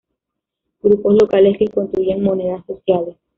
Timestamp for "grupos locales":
0.81-1.59